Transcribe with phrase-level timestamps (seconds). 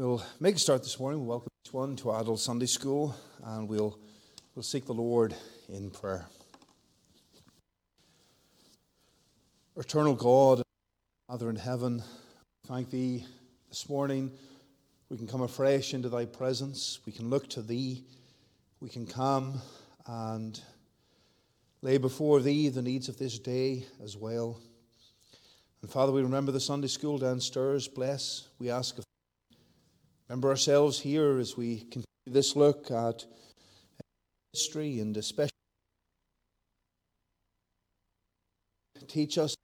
[0.00, 1.20] We'll make a start this morning.
[1.20, 3.14] We'll welcome each one to adult Sunday school,
[3.44, 3.98] and we'll,
[4.54, 5.34] we'll seek the Lord
[5.68, 6.24] in prayer.
[9.76, 10.62] Eternal God,
[11.28, 12.02] Father in heaven,
[12.66, 13.26] thank Thee
[13.68, 14.32] this morning.
[15.10, 17.00] We can come afresh into Thy presence.
[17.04, 18.02] We can look to Thee.
[18.80, 19.60] We can come
[20.06, 20.58] and
[21.82, 24.62] lay before Thee the needs of this day as well.
[25.82, 27.86] And Father, we remember the Sunday school downstairs.
[27.86, 29.04] Bless, we ask of
[30.30, 33.24] Remember ourselves here as we continue this look at
[34.52, 35.50] history and especially
[39.08, 39.56] teach us,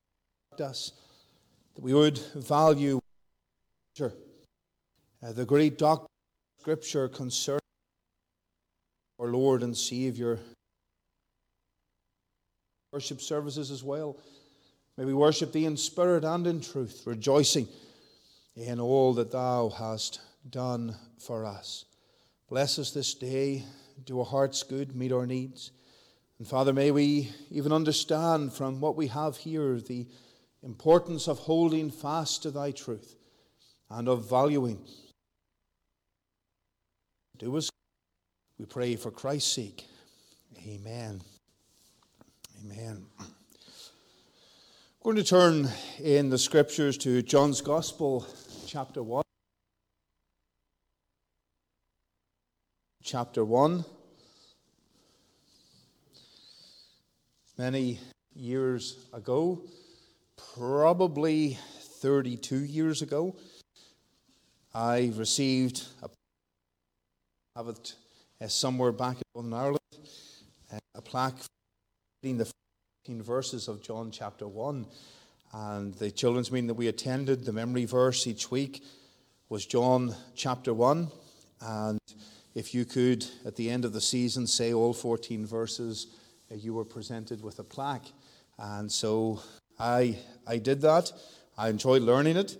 [0.61, 0.91] us
[1.77, 2.98] that we would value
[4.00, 4.09] uh,
[5.22, 6.09] the great doctrine
[6.59, 7.61] of Scripture concerning
[9.20, 10.41] our Lord and Savior.
[12.92, 14.19] Worship services as well.
[14.98, 17.69] May we worship Thee in spirit and in truth, rejoicing
[18.56, 20.19] in all that Thou hast
[20.50, 21.84] done for us.
[22.48, 23.64] Bless us this day,
[24.05, 25.72] do our hearts good, meet our needs.
[26.38, 30.06] And Father, may we even understand from what we have here the
[30.62, 33.16] importance of holding fast to Thy truth
[33.91, 34.84] and of valuing.
[37.38, 37.70] Do us,
[38.58, 39.86] we pray for Christ's sake.
[40.66, 41.20] Amen.
[42.64, 43.06] Amen.
[45.03, 45.69] We're going to turn
[46.00, 48.27] in the scriptures to John's Gospel,
[48.66, 49.22] chapter 1.
[53.07, 53.85] Chapter 1.
[57.57, 58.01] Many
[58.35, 59.62] years ago,
[60.57, 61.57] probably
[62.01, 63.37] 32 years ago,
[64.75, 66.11] I received a,
[67.55, 67.95] have it
[68.41, 69.78] uh, somewhere back in Northern Ireland,
[70.72, 71.39] uh, a plaque
[72.25, 72.50] reading the
[73.06, 74.84] 14 verses of John chapter 1.
[75.53, 78.83] And the children's meeting that we attended, the memory verse each week
[79.49, 81.09] was John chapter 1.
[81.61, 82.00] And
[82.56, 86.06] if you could, at the end of the season, say all 14 verses,
[86.50, 88.06] uh, you were presented with a plaque.
[88.59, 89.43] And so
[89.78, 91.12] I, I did that.
[91.59, 92.56] I enjoyed learning it.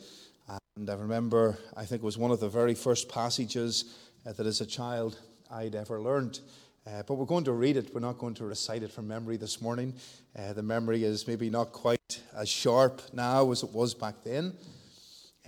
[0.77, 3.97] And I remember, I think it was one of the very first passages
[4.27, 5.19] uh, that as a child
[5.51, 6.41] I'd ever learned.
[6.87, 7.95] Uh, but we're going to read it.
[7.95, 9.95] We're not going to recite it from memory this morning.
[10.39, 14.53] Uh, the memory is maybe not quite as sharp now as it was back then.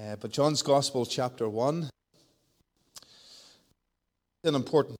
[0.02, 1.90] Uh, but John's Gospel, chapter 1,
[4.48, 4.98] an important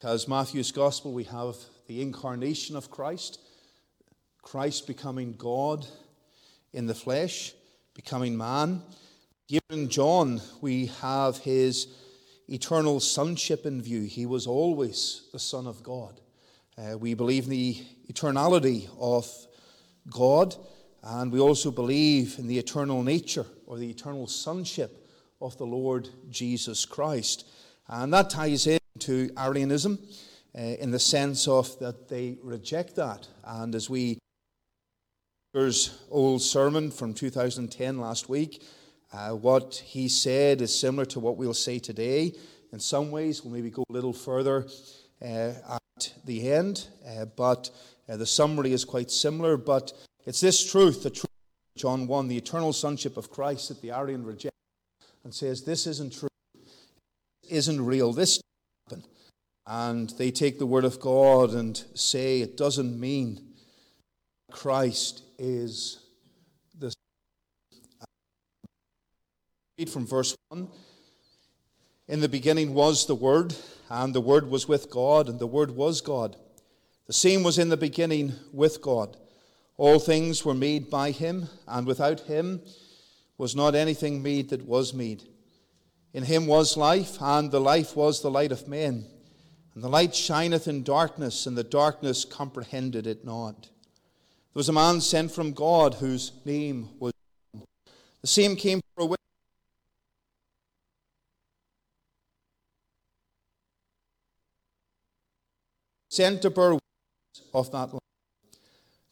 [0.00, 3.38] Because Matthew's gospel, we have the incarnation of Christ,
[4.40, 5.86] Christ becoming God
[6.72, 7.52] in the flesh,
[7.92, 8.82] becoming man.
[9.50, 11.88] In John, we have his
[12.48, 14.02] eternal sonship in view.
[14.02, 16.20] He was always the Son of God.
[16.78, 17.76] Uh, we believe in the
[18.12, 19.26] eternality of
[20.08, 20.54] God,
[21.02, 25.08] and we also believe in the eternal nature or the eternal sonship
[25.40, 27.44] of the Lord Jesus Christ.
[27.88, 29.98] And that ties into Arianism
[30.56, 33.26] uh, in the sense of that they reject that.
[33.44, 34.18] And as we
[36.08, 38.62] old sermon from 2010 last week,
[39.12, 42.32] uh, what he said is similar to what we'll say today.
[42.72, 44.66] In some ways, we'll maybe go a little further
[45.22, 45.52] uh,
[45.98, 47.70] at the end, uh, but
[48.08, 49.56] uh, the summary is quite similar.
[49.56, 49.92] But
[50.26, 51.26] it's this truth, the truth
[51.76, 54.56] John 1, the eternal sonship of Christ that the Arian rejects
[55.24, 56.28] and says, This isn't true,
[57.48, 58.40] isn't real, this
[58.86, 59.08] happened.
[59.66, 63.54] And they take the word of God and say it doesn't mean
[64.50, 66.00] Christ is
[69.80, 70.68] Read from verse 1.
[72.08, 73.54] In the beginning was the Word,
[73.88, 76.36] and the Word was with God, and the Word was God.
[77.06, 79.16] The same was in the beginning with God.
[79.78, 82.60] All things were made by him, and without him
[83.38, 85.22] was not anything made that was made.
[86.12, 89.06] In him was life, and the life was the light of men.
[89.74, 93.62] And the light shineth in darkness, and the darkness comprehended it not.
[93.62, 97.14] There was a man sent from God whose name was
[97.54, 97.64] John.
[98.20, 99.06] The same came for a
[106.16, 106.78] bear
[107.54, 108.02] of that light.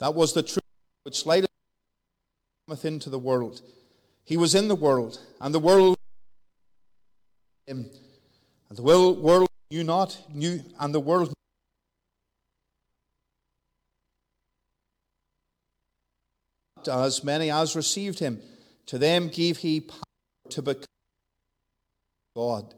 [0.01, 0.63] That was the truth
[1.05, 1.49] which lighted
[2.67, 3.63] cometh into the world.
[4.25, 5.97] He was in the world, and the world
[7.67, 7.87] him,
[8.69, 11.33] and the world knew not, knew, and the world
[16.91, 18.41] as many as received him.
[18.87, 20.01] To them gave he power
[20.51, 20.85] to become
[22.35, 22.75] God,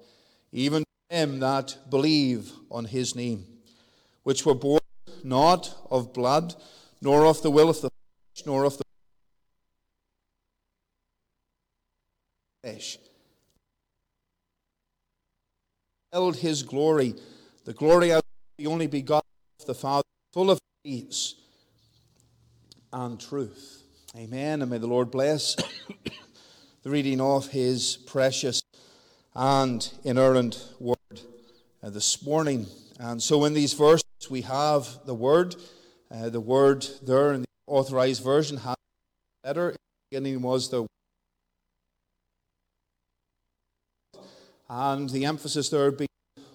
[0.52, 3.46] even to them that believe on his name,
[4.22, 4.80] which were born
[5.24, 6.54] not of blood,
[7.00, 8.84] nor of the will of the flesh, nor of the
[12.62, 12.98] flesh.
[16.12, 17.14] Held his glory,
[17.64, 18.22] the glory of
[18.58, 19.28] the only begotten
[19.60, 21.34] of the Father, full of grace
[22.92, 23.82] and truth.
[24.16, 24.62] Amen.
[24.62, 25.54] And may the Lord bless
[26.82, 28.60] the reading of his precious
[29.34, 30.96] and inerrant word
[31.82, 32.66] uh, this morning.
[32.98, 35.56] And so in these verses, we have the word.
[36.10, 38.76] Uh, the word there in the authorized version has
[39.44, 39.70] letter.
[39.70, 39.78] In the
[40.10, 40.86] beginning was the
[44.68, 46.08] and the emphasis there being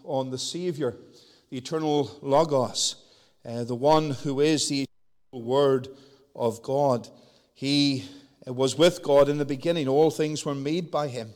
[0.06, 0.96] on the Savior,
[1.50, 2.96] the eternal Logos,
[3.46, 4.86] uh, the one who is the
[5.34, 5.90] Word
[6.34, 7.10] of God.
[7.54, 8.06] He
[8.48, 9.88] was with God in the beginning.
[9.88, 11.34] All things were made by him.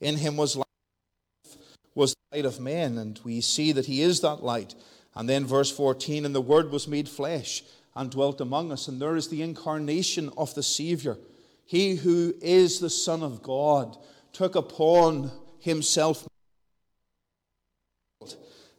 [0.00, 1.56] In him was life,
[1.94, 4.74] was the light of men, and we see that he is that light.
[5.14, 7.62] And then verse 14, and the Word was made flesh
[7.94, 8.88] and dwelt among us.
[8.88, 11.18] And there is the incarnation of the Savior.
[11.64, 13.96] He who is the Son of God
[14.32, 16.26] took upon himself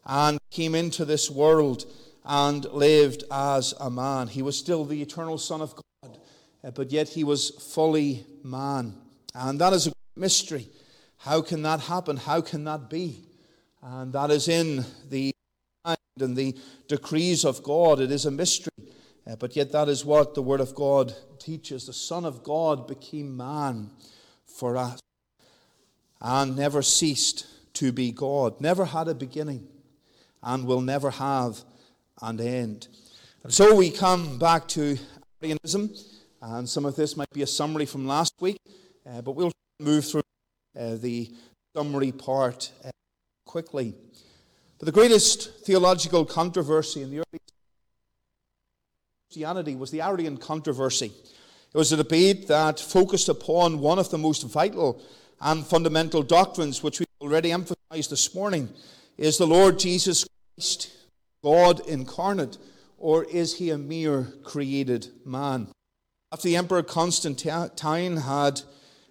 [0.05, 1.85] and came into this world
[2.25, 4.27] and lived as a man.
[4.27, 6.17] He was still the eternal Son of God,
[6.63, 8.95] uh, but yet he was fully man.
[9.35, 10.67] And that is a mystery.
[11.17, 12.17] How can that happen?
[12.17, 13.23] How can that be?
[13.81, 15.33] And that is in the
[15.85, 16.57] and the
[16.87, 17.99] decrees of God.
[17.99, 18.71] It is a mystery.
[19.25, 21.85] Uh, but yet, that is what the Word of God teaches.
[21.85, 23.89] The Son of God became man
[24.45, 24.99] for us
[26.21, 29.67] and never ceased to be God, never had a beginning,
[30.41, 31.63] and will never have
[32.21, 32.87] and end.
[33.43, 34.97] And so we come back to
[35.41, 35.93] Arianism,
[36.41, 38.57] and some of this might be a summary from last week,
[39.09, 40.21] uh, but we'll move through
[40.79, 41.33] uh, the
[41.75, 42.91] summary part uh,
[43.45, 43.95] quickly.
[44.83, 47.39] But the greatest theological controversy in the early
[49.29, 51.13] Christianity was the Arian controversy.
[51.73, 55.01] It was a debate that focused upon one of the most vital
[55.39, 58.67] and fundamental doctrines, which we already emphasized this morning,
[59.17, 60.27] is the Lord Jesus
[60.57, 60.91] Christ
[61.41, 62.57] God incarnate,
[62.97, 65.69] or is he a mere created man?
[66.33, 68.61] After the Emperor Constantine had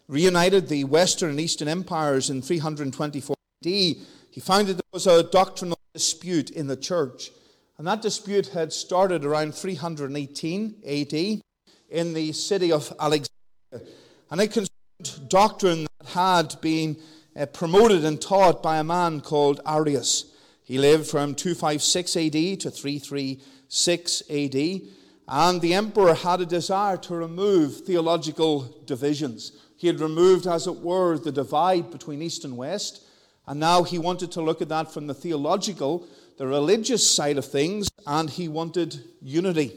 [0.07, 3.35] reunited the Western and Eastern empires in 324
[3.65, 3.97] AD,
[4.33, 7.31] he found that there was a doctrinal dispute in the church.
[7.77, 11.43] And that dispute had started around 318 AD
[11.91, 13.93] in the city of Alexandria.
[14.31, 16.97] And it concerned doctrine that had been
[17.37, 20.35] uh, promoted and taught by a man called Arius.
[20.65, 24.81] He lived from 256 AD to 336 AD,
[25.29, 29.53] and the emperor had a desire to remove theological divisions.
[29.77, 33.05] He had removed, as it were, the divide between East and West,
[33.47, 36.07] and now he wanted to look at that from the theological,
[36.39, 39.77] the religious side of things, and he wanted unity.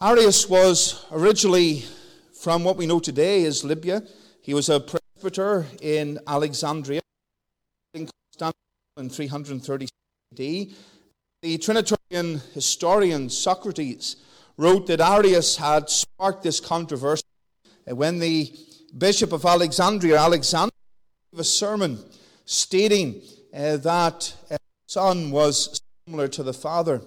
[0.00, 1.84] Arius was originally
[2.32, 4.02] from what we know today as Libya.
[4.42, 7.00] He was a presbyter in Alexandria,
[7.94, 8.60] in Constantinople
[8.98, 9.88] in 330
[10.32, 10.76] AD.
[11.42, 14.16] The Trinitarian historian Socrates
[14.56, 17.24] wrote that Arius had sparked this controversy
[17.86, 18.54] when the
[18.96, 20.72] Bishop of Alexandria, Alexander,
[21.38, 21.98] a sermon
[22.44, 23.22] stating
[23.54, 27.02] uh, that uh, the Son was similar to the Father.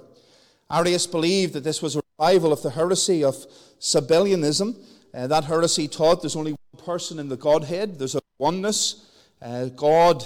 [0.72, 3.36] Arius believed that this was a revival of the heresy of
[3.80, 4.76] Sabellianism.
[5.14, 9.06] Uh, that heresy taught there's only one person in the Godhead, there's a oneness.
[9.42, 10.26] Uh, God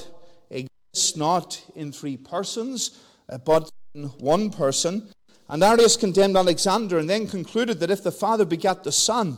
[0.49, 5.09] exists not in three persons, uh, but in one person.
[5.49, 9.37] And Arius condemned Alexander and then concluded that if the Father begat the Son,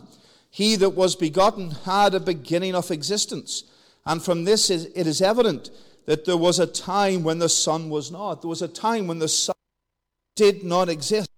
[0.51, 3.63] he that was begotten had a beginning of existence.
[4.05, 5.69] And from this it is evident
[6.05, 8.41] that there was a time when the Son was not.
[8.41, 9.55] There was a time when the Son
[10.35, 11.29] did not exist.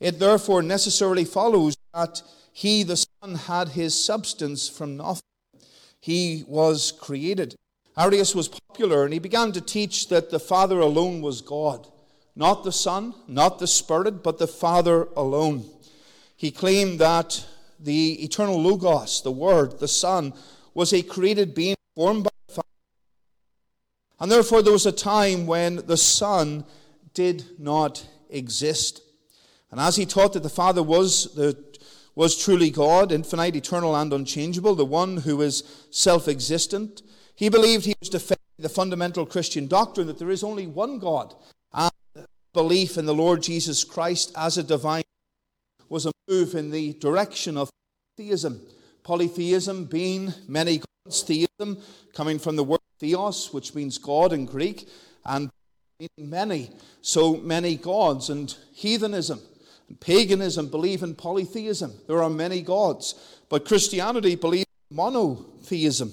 [0.00, 5.22] It therefore necessarily follows that he, the Son, had his substance from nothing.
[6.00, 7.54] He was created.
[7.96, 11.86] Arius was popular and he began to teach that the Father alone was God.
[12.34, 15.66] Not the Son, not the Spirit, but the Father alone.
[16.36, 17.44] He claimed that
[17.78, 20.32] the eternal Logos, the Word, the Son,
[20.74, 22.68] was a created being formed by the Father.
[24.20, 26.64] And therefore, there was a time when the Son
[27.14, 29.02] did not exist.
[29.70, 31.56] And as he taught that the Father was the
[32.14, 37.02] was truly God, infinite, eternal, and unchangeable, the one who is self existent,
[37.34, 41.34] he believed he was defending the fundamental Christian doctrine that there is only one God.
[41.72, 41.90] And
[42.52, 45.04] belief in the Lord Jesus Christ as a divine
[45.88, 47.70] was a move in the direction of
[48.16, 48.60] theism.
[49.02, 51.78] Polytheism being many gods, theism
[52.14, 54.88] coming from the word theos, which means God in Greek,
[55.24, 55.50] and
[56.18, 59.40] many, so many gods, and heathenism
[59.88, 61.92] and paganism believe in polytheism.
[62.06, 63.14] There are many gods,
[63.48, 66.12] but Christianity believes in monotheism.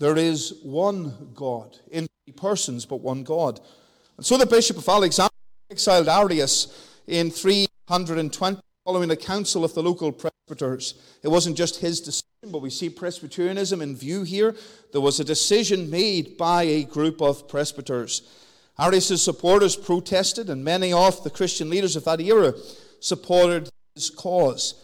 [0.00, 3.60] There is one God in three persons, but one God.
[4.16, 5.30] And so the Bishop of Alexandria
[5.70, 10.94] exiled Arius in 320 following a council of the local presbyters.
[11.22, 14.54] It wasn't just his decision, but we see Presbyterianism in view here.
[14.92, 18.22] There was a decision made by a group of presbyters.
[18.78, 22.52] Arius' supporters protested, and many of the Christian leaders of that era
[23.00, 24.74] supported his cause.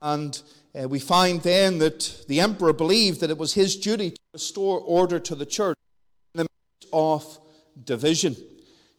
[0.00, 0.40] And
[0.80, 4.78] uh, we find then that the emperor believed that it was his duty to restore
[4.78, 5.76] order to the church
[6.34, 7.38] in the midst of
[7.84, 8.36] division.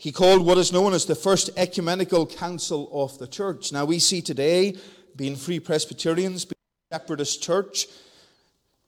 [0.02, 3.72] He called what is known as the First Ecumenical Council of the Church.
[3.72, 4.76] Now, we see today,
[5.16, 6.56] being Free Presbyterians, being
[6.92, 7.86] separatist church,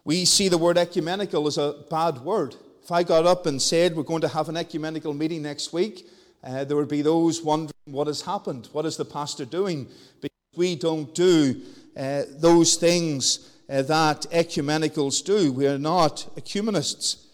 [0.03, 2.55] we see the word ecumenical as a bad word.
[2.81, 6.09] If I got up and said we're going to have an ecumenical meeting next week,
[6.43, 8.69] uh, there would be those wondering what has happened.
[8.71, 9.87] What is the pastor doing?
[10.19, 11.61] Because we don't do
[11.95, 15.53] uh, those things uh, that ecumenicals do.
[15.53, 17.27] We are not ecumenists.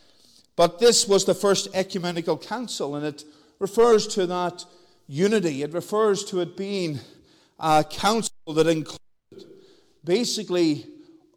[0.57, 3.24] But this was the first ecumenical council, and it
[3.60, 4.66] refers to that
[5.08, 5.63] unity.
[5.63, 7.00] It refers to it being
[7.60, 9.00] a council that included
[10.04, 10.86] basically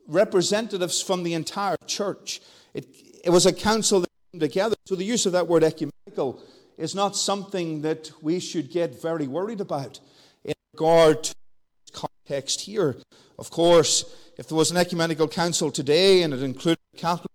[0.06, 2.40] representatives from the entire church.
[2.74, 2.86] It,
[3.24, 4.76] it was a council that came together.
[4.86, 6.42] So the use of that word ecumenical
[6.78, 10.00] is not something that we should get very worried about
[10.44, 11.34] in regard to
[11.92, 12.96] context here.
[13.38, 14.04] Of course,
[14.38, 17.30] if there was an ecumenical council today and it included Catholic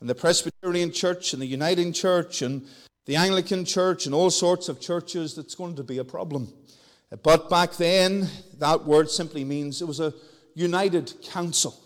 [0.00, 2.66] and the Presbyterian Church and the Uniting Church and
[3.06, 6.52] the Anglican Church and all sorts of churches, that's going to be a problem.
[7.22, 8.28] But back then,
[8.58, 10.14] that word simply means it was a
[10.54, 11.78] united council.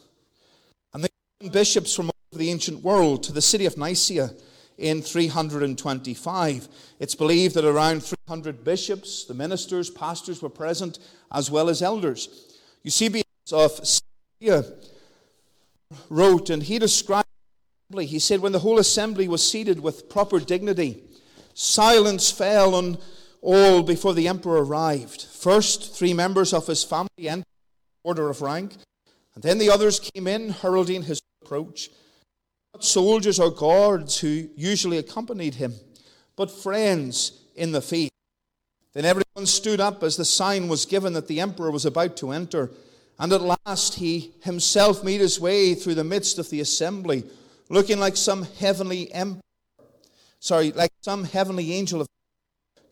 [0.92, 4.30] And the bishops from the ancient world to the city of Nicaea
[4.76, 6.68] in 325.
[6.98, 10.98] It's believed that around 300 bishops, the ministers, pastors were present,
[11.32, 12.28] as well as elders.
[12.82, 13.80] Eusebius of
[14.40, 14.64] Caesarea
[16.10, 17.23] wrote, and he described,
[18.02, 21.02] he said, when the whole assembly was seated with proper dignity,
[21.54, 22.98] silence fell on
[23.40, 25.22] all before the emperor arrived.
[25.22, 27.44] First, three members of his family entered
[28.02, 28.74] order of rank,
[29.34, 31.90] and then the others came in, heralding his approach
[32.72, 35.74] Not soldiers or guards who usually accompanied him,
[36.36, 38.10] but friends in the faith.
[38.92, 42.30] Then everyone stood up as the sign was given that the emperor was about to
[42.30, 42.70] enter.
[43.18, 47.24] And at last he himself made his way through the midst of the assembly,
[47.74, 49.42] looking like some heavenly emperor,
[50.38, 52.06] sorry, like some heavenly angel of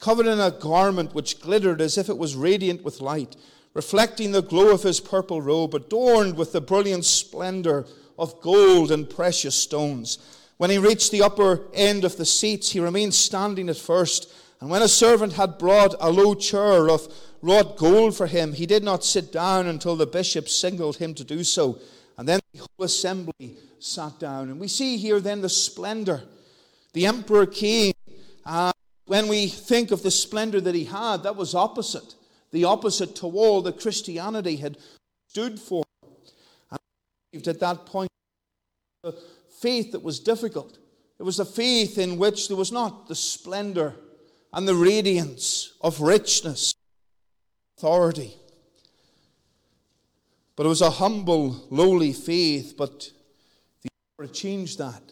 [0.00, 3.36] covered in a garment which glittered as if it was radiant with light,
[3.74, 7.86] reflecting the glow of his purple robe, adorned with the brilliant splendor
[8.18, 10.18] of gold and precious stones.
[10.56, 14.32] When he reached the upper end of the seats, he remained standing at first.
[14.60, 17.06] And when a servant had brought a low chair of
[17.40, 21.24] wrought gold for him, he did not sit down until the bishop signaled him to
[21.24, 21.78] do so.
[22.18, 24.50] And then the whole assembly sat down.
[24.50, 26.22] And we see here then the splendor.
[26.92, 27.94] The emperor came.
[28.44, 28.72] Uh,
[29.06, 32.14] when we think of the splendor that he had, that was opposite.
[32.50, 34.78] The opposite to all that Christianity had
[35.28, 35.84] stood for
[37.32, 38.10] And at that point
[39.04, 39.12] a
[39.60, 40.78] faith that was difficult.
[41.18, 43.94] It was a faith in which there was not the splendor
[44.52, 46.74] and the radiance of richness,
[47.78, 48.34] authority.
[50.56, 53.10] But it was a humble, lowly faith, but
[53.82, 55.02] the Emperor changed that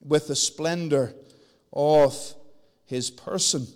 [0.00, 1.14] with the splendor
[1.72, 2.34] of
[2.86, 3.66] his person.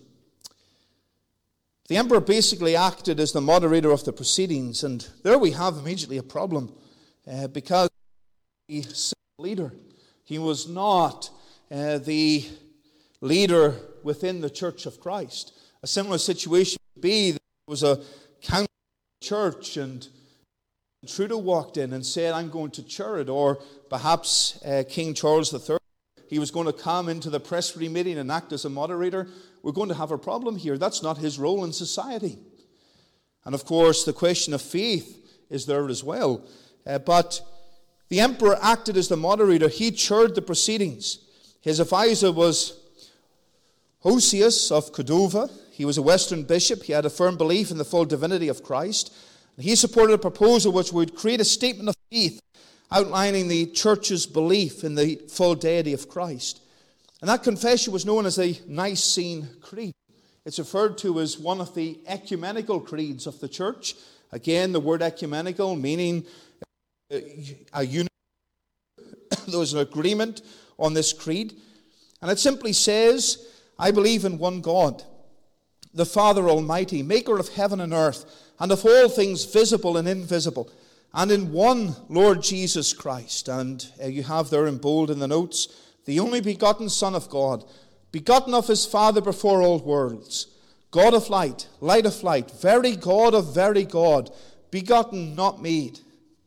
[1.89, 6.17] The emperor basically acted as the moderator of the proceedings, and there we have immediately
[6.17, 6.73] a problem
[7.31, 7.91] uh, because
[8.71, 8.83] a
[9.39, 9.73] leader.
[10.25, 11.29] He was not
[11.71, 12.49] uh, the
[13.21, 15.53] leader within the church of Christ.
[15.83, 18.01] A similar situation would be that there was a
[18.41, 18.69] council
[19.21, 20.09] church and
[21.07, 23.29] Trudeau walked in and said, I'm going to chair it.
[23.29, 23.59] Or
[23.91, 25.79] perhaps uh, King Charles III,
[26.29, 29.29] he was going to come into the presbytery meeting and act as a moderator.
[29.63, 30.79] We're going to have a problem here.
[30.79, 32.39] That's not his role in society.
[33.45, 35.19] And of course, the question of faith
[35.51, 36.47] is there as well.
[36.87, 37.41] Uh, but
[38.09, 39.69] the emperor acted as the moderator.
[39.69, 41.19] He chaired the proceedings.
[41.61, 42.79] His advisor was
[44.05, 45.49] Hosius of Cordova.
[45.73, 46.85] He was a Western bishop.
[46.85, 49.13] He had a firm belief in the full divinity of Christ.
[49.59, 52.41] He supported a proposal which would create a statement of faith
[52.91, 56.61] outlining the church's belief in the full deity of Christ.
[57.21, 59.93] And that confession was known as the Nicene Creed.
[60.45, 63.95] It's referred to as one of the ecumenical creeds of the church.
[64.33, 66.27] Again, the word ecumenical meaning
[67.13, 67.19] uh,
[67.75, 68.11] a unit.
[69.47, 70.43] there was an agreement
[70.79, 71.55] on this creed.
[72.21, 73.47] And it simply says,
[73.79, 75.05] I believe in one God,
[75.95, 78.25] the Father Almighty, maker of heaven and earth,
[78.59, 80.71] and of all things visible and invisible,
[81.15, 83.49] and in one Lord Jesus Christ.
[83.49, 85.69] And uh, you have there in bold in the notes,
[86.05, 87.65] the only begotten Son of God,
[88.11, 90.47] begotten of his Father before all worlds,
[90.91, 94.31] God of light, light of light, very God of very God,
[94.71, 96.01] begotten, not made,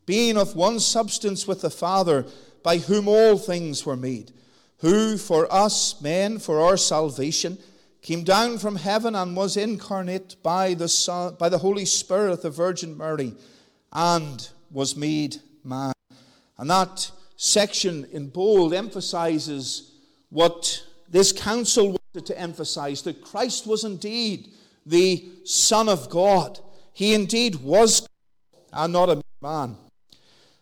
[0.04, 2.26] being of one substance with the Father,
[2.62, 4.32] by whom all things were made
[4.78, 7.58] who for us men, for our salvation,
[8.06, 12.40] came down from heaven and was incarnate by the, Son, by the Holy Spirit of
[12.40, 13.34] the Virgin Mary
[13.92, 15.92] and was made man.
[16.56, 19.90] And that section in bold emphasizes
[20.30, 24.50] what this council wanted to emphasize that Christ was indeed
[24.86, 26.60] the Son of God.
[26.92, 28.06] He indeed was
[28.72, 29.76] and not a man.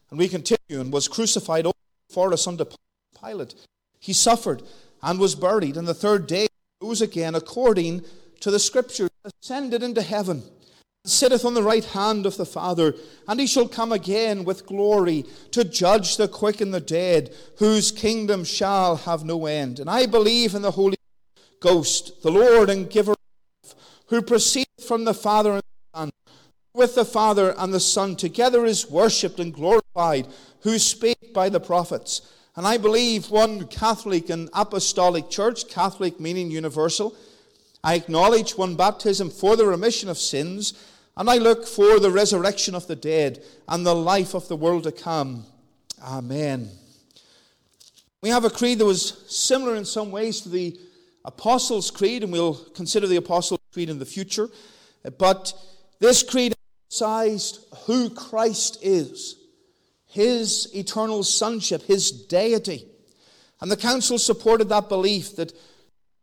[0.08, 1.66] And we continue and was crucified
[2.08, 2.64] for us under
[3.22, 3.54] Pilate.
[4.00, 4.62] He suffered
[5.02, 6.46] and was buried, and the third day
[6.84, 8.04] rose again according
[8.40, 12.94] to the Scriptures, ascended into heaven, and sitteth on the right hand of the Father,
[13.26, 17.90] and he shall come again with glory to judge the quick and the dead, whose
[17.90, 19.80] kingdom shall have no end.
[19.80, 20.96] And I believe in the Holy
[21.60, 23.18] Ghost, the Lord and giver, of
[23.64, 23.74] life,
[24.08, 26.10] who proceedeth from the Father and the Son,
[26.74, 30.26] with the Father and the Son together is worshipped and glorified,
[30.60, 32.20] who spake by the prophets.
[32.56, 37.16] And I believe one Catholic and Apostolic Church, Catholic meaning universal.
[37.82, 40.72] I acknowledge one baptism for the remission of sins,
[41.16, 44.84] and I look for the resurrection of the dead and the life of the world
[44.84, 45.44] to come.
[46.02, 46.70] Amen.
[48.22, 50.78] We have a creed that was similar in some ways to the
[51.24, 54.48] Apostles' Creed, and we'll consider the Apostles' Creed in the future.
[55.18, 55.52] But
[55.98, 56.54] this creed
[56.86, 59.43] emphasized who Christ is
[60.14, 62.86] his eternal sonship, his deity.
[63.60, 65.52] And the council supported that belief that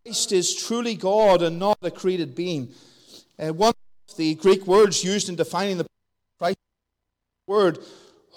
[0.06, 2.70] Christ is truly God and not a created being.
[3.38, 3.74] Uh, one
[4.10, 5.86] of the Greek words used in defining the
[6.40, 6.56] Christ
[7.48, 7.80] word,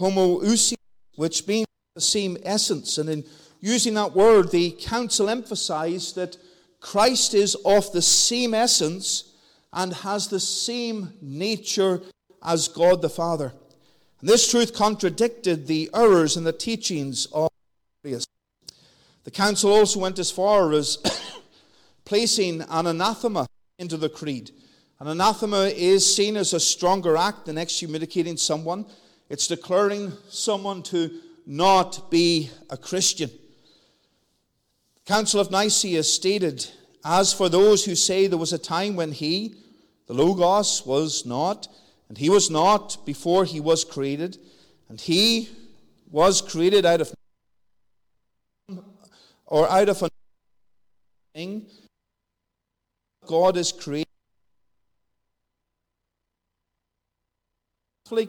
[0.01, 0.75] homoousia,
[1.15, 2.99] which means the same essence.
[2.99, 3.25] And in
[3.61, 6.37] using that word, the council emphasized that
[6.81, 9.33] Christ is of the same essence
[9.73, 12.03] and has the same nature
[12.43, 13.53] as God the Father.
[14.25, 17.51] This truth contradicted the errors and the teachings of
[18.03, 18.27] Arius.
[19.25, 20.97] The council also went as far as
[22.07, 23.47] placing an anathema
[23.79, 24.51] into the creed.
[24.99, 28.87] An anathema is seen as a stronger act than excommunicating someone.
[29.29, 33.29] It's declaring someone to not be a Christian.
[33.29, 36.67] The Council of Nicaea stated,
[37.05, 39.57] As for those who say there was a time when he,
[40.07, 41.69] the Logos, was not,
[42.09, 44.39] and he was not before he was created,
[44.89, 45.49] and he
[46.11, 47.13] was created out of
[49.47, 50.11] or out of a
[51.35, 51.67] thing.
[53.27, 54.05] God is created.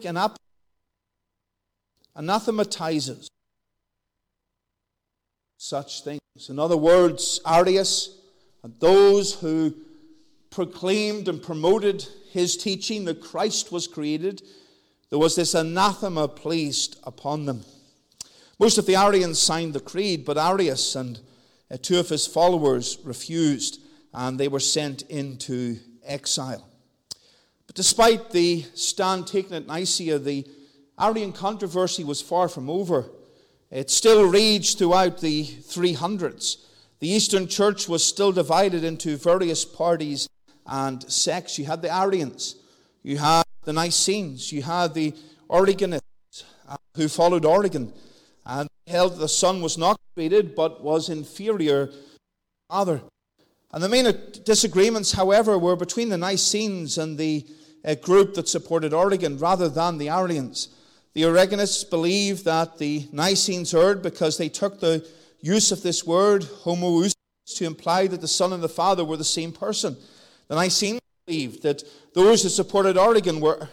[0.04, 0.18] and
[2.16, 3.28] anathematizes
[5.58, 6.20] such things.
[6.48, 8.18] In other words, Arius
[8.62, 9.74] and those who
[10.56, 14.40] proclaimed and promoted his teaching that Christ was created,
[15.10, 17.62] there was this anathema placed upon them.
[18.58, 21.20] Most of the Arians signed the creed, but Arius and
[21.70, 23.80] uh, two of his followers refused,
[24.14, 26.66] and they were sent into exile.
[27.66, 30.46] But despite the stand taken at Nicaea, the
[30.98, 33.10] Arian controversy was far from over.
[33.70, 36.64] It still raged throughout the 300s.
[37.00, 40.26] The Eastern Church was still divided into various parties
[40.66, 41.58] and sects.
[41.58, 42.56] You had the Arians,
[43.02, 45.14] you had the Nicenes, you had the
[45.48, 46.00] Origenists
[46.68, 47.92] uh, who followed Origen
[48.44, 51.98] and held that the Son was not created but was inferior to the
[52.70, 53.00] Father.
[53.72, 54.06] And the main
[54.44, 57.46] disagreements, however, were between the Nicenes and the
[57.84, 60.68] uh, group that supported Origen rather than the Arians.
[61.14, 65.06] The Origenists believed that the Nicenes erred because they took the
[65.40, 67.14] use of this word, homoousios,
[67.56, 69.96] to imply that the Son and the Father were the same person.
[70.48, 71.82] The Nicene believed that
[72.14, 73.68] those who supported Origen were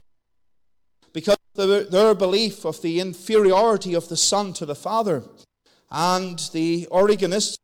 [1.14, 5.24] because of their belief of the inferiority of the Son to the Father.
[5.92, 7.58] And the Origenists,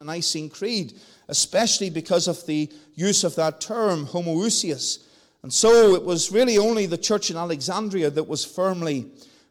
[0.00, 0.94] the Nicene Creed,
[1.28, 5.04] especially because of the use of that term, homoousios.
[5.42, 9.06] And so it was really only the church in Alexandria that was firmly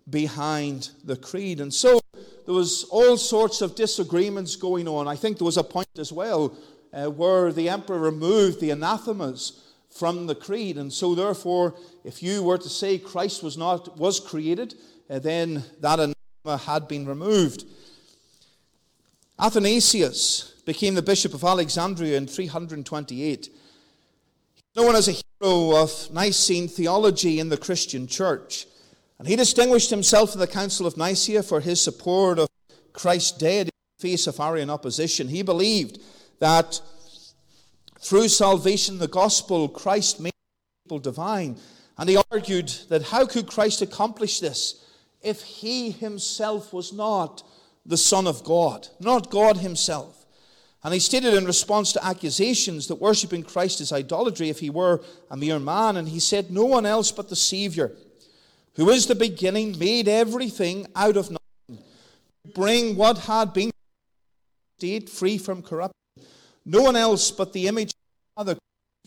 [0.10, 1.62] behind the creed.
[1.62, 2.02] And so
[2.46, 5.08] there was all sorts of disagreements going on.
[5.08, 6.56] I think there was a point as well
[6.94, 10.78] uh, where the emperor removed the anathemas from the creed.
[10.78, 14.76] And so, therefore, if you were to say Christ was not was created,
[15.10, 17.66] uh, then that anathema had been removed.
[19.40, 23.50] Athanasius became the bishop of Alexandria in 328.
[24.76, 28.68] Known as a hero of Nicene theology in the Christian church.
[29.18, 32.50] And he distinguished himself in the Council of Nicaea for his support of
[32.94, 35.28] Christ's deity in the face of Arian opposition.
[35.28, 36.00] He believed
[36.40, 36.82] that
[38.00, 40.34] through salvation, the gospel, Christ made
[40.84, 41.58] people divine.
[41.98, 44.86] And he argued that how could Christ accomplish this
[45.22, 47.44] if he himself was not
[47.86, 50.26] the Son of God, not God himself?
[50.82, 55.02] And he stated in response to accusations that worshipping Christ is idolatry if he were
[55.30, 55.98] a mere man.
[55.98, 57.92] And he said, No one else but the Savior,
[58.76, 61.84] who is the beginning, made everything out of nothing,
[62.56, 63.72] bring what had been
[64.78, 65.99] state free from corruption.
[66.70, 67.94] No one else but the image
[68.38, 68.60] of the Father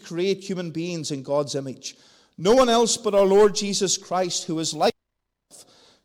[0.03, 1.95] create human beings in God's image.
[2.37, 4.93] No one else but our Lord Jesus Christ, who is like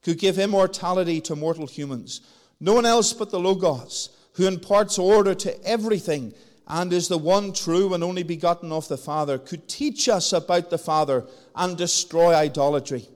[0.04, 2.22] could give immortality to mortal humans.
[2.60, 6.32] No one else but the Logos who imparts order to everything
[6.67, 10.70] and is the one true and only begotten of the Father, could teach us about
[10.70, 13.10] the Father and destroy idolatry.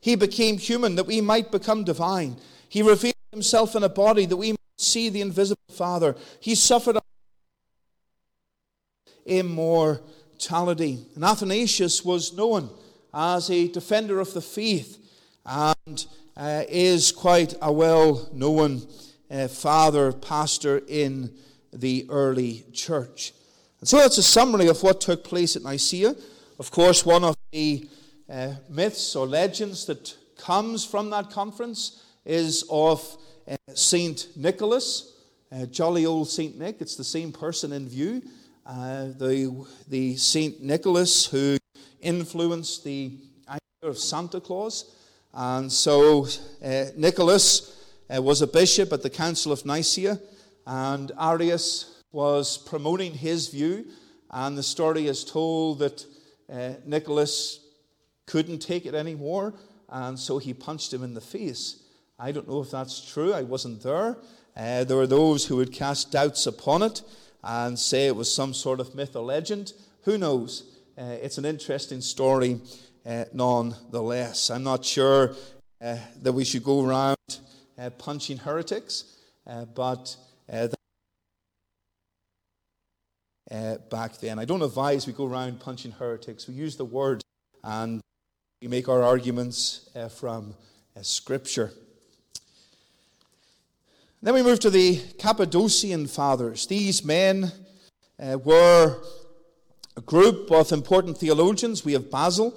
[0.00, 2.36] He became human that we might become divine.
[2.68, 6.14] He revealed himself in a body that we might see the invisible Father.
[6.38, 6.96] He suffered
[9.28, 11.06] immortality.
[11.14, 12.70] And Athanasius was known
[13.12, 14.98] as a defender of the faith
[15.44, 18.82] and uh, is quite a well known
[19.30, 21.30] uh, father, pastor in
[21.72, 23.32] the early church.
[23.80, 26.14] And so that's a summary of what took place at Nicaea.
[26.58, 27.88] Of course, one of the
[28.28, 33.16] uh, myths or legends that comes from that conference is of
[33.48, 35.14] uh, Saint Nicholas,
[35.52, 36.80] uh, jolly old Saint Nick.
[36.80, 38.22] It's the same person in view.
[38.68, 41.56] Uh, the, the Saint Nicholas who
[42.02, 43.12] influenced the
[43.48, 44.94] idea of Santa Claus.
[45.32, 46.26] And so
[46.62, 47.82] uh, Nicholas
[48.14, 50.20] uh, was a bishop at the Council of Nicaea,
[50.66, 53.86] and Arius was promoting his view.
[54.30, 56.04] And the story is told that
[56.52, 57.60] uh, Nicholas
[58.26, 59.54] couldn't take it anymore,
[59.88, 61.84] and so he punched him in the face.
[62.18, 64.18] I don't know if that's true, I wasn't there.
[64.54, 67.00] Uh, there were those who would cast doubts upon it
[67.42, 69.72] and say it was some sort of myth or legend.
[70.02, 70.64] Who knows?
[70.96, 72.60] Uh, it's an interesting story
[73.06, 74.50] uh, nonetheless.
[74.50, 75.34] I'm not sure
[75.80, 77.16] uh, that we should go around
[77.78, 80.16] uh, punching heretics, uh, but
[80.52, 80.68] uh,
[83.90, 84.38] back then.
[84.38, 86.48] I don't advise we go around punching heretics.
[86.48, 87.22] We use the word
[87.62, 88.00] and
[88.60, 90.54] we make our arguments from
[91.02, 91.72] Scripture.
[94.20, 96.66] Then we move to the Cappadocian fathers.
[96.66, 97.52] These men
[98.18, 99.00] uh, were
[99.96, 101.84] a group of important theologians.
[101.84, 102.52] We have Basil,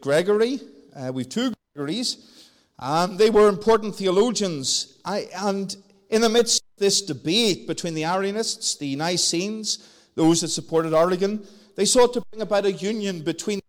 [0.00, 0.58] Gregory,
[0.94, 4.98] uh, we have two Gregories, um, they were important theologians.
[5.04, 5.74] I, and
[6.08, 11.46] in the midst of this debate between the Arianists, the Nicenes, those that supported Origen,
[11.76, 13.60] they sought to bring about a union between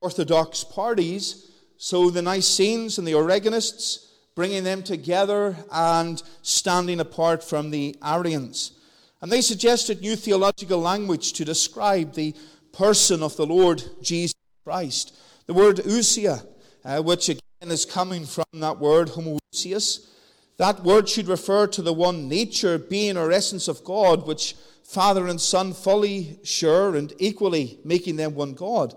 [0.00, 1.48] Orthodox parties.
[1.76, 8.72] So the Nicenes and the Origenists, bringing them together and standing apart from the Arians.
[9.20, 12.34] And they suggested new theological language to describe the
[12.72, 15.16] person of the Lord Jesus Christ.
[15.46, 16.46] The word ousia,
[16.84, 20.08] uh, which again is coming from that word, homoousios.
[20.56, 25.26] That word should refer to the one nature, being or essence of God, which Father
[25.26, 28.94] and Son fully share and equally making them one God.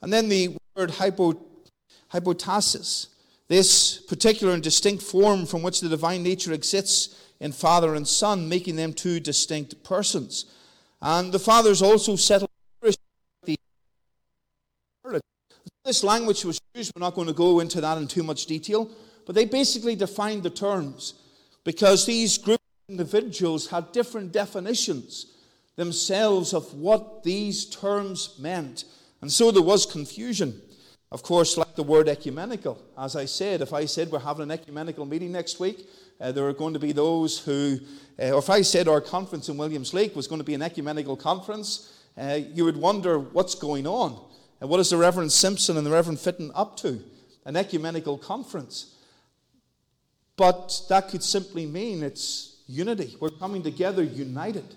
[0.00, 1.34] And then the word hypo,
[2.08, 3.08] hypostasis,
[3.48, 8.48] this particular and distinct form from which the divine nature exists in Father and Son,
[8.48, 10.46] making them two distinct persons.
[11.00, 12.50] And the Father's also settled
[15.86, 18.90] This language was used, we're not going to go into that in too much detail,
[19.24, 21.14] but they basically defined the terms
[21.62, 25.26] because these groups of individuals had different definitions
[25.76, 28.84] themselves of what these terms meant.
[29.20, 30.60] And so there was confusion.
[31.16, 32.78] Of course, like the word ecumenical.
[32.98, 35.88] As I said, if I said we're having an ecumenical meeting next week,
[36.20, 37.78] uh, there are going to be those who,
[38.18, 40.60] uh, or if I said our conference in Williams Lake was going to be an
[40.60, 44.22] ecumenical conference, uh, you would wonder what's going on.
[44.60, 47.02] And what is the Reverend Simpson and the Reverend Fitton up to?
[47.46, 48.94] An ecumenical conference.
[50.36, 53.16] But that could simply mean it's unity.
[53.20, 54.76] We're coming together united.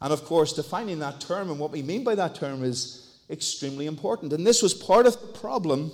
[0.00, 3.86] And of course, defining that term and what we mean by that term is extremely
[3.86, 4.32] important.
[4.32, 5.90] And this was part of the problem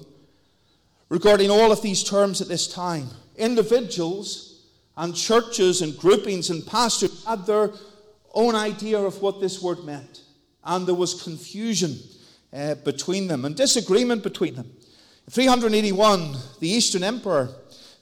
[1.08, 3.08] regarding all of these terms at this time.
[3.36, 7.70] Individuals and churches and groupings and pastors had their
[8.34, 10.22] own idea of what this word meant.
[10.64, 11.96] And there was confusion
[12.52, 14.70] uh, between them and disagreement between them.
[15.26, 17.48] In 381, the Eastern Emperor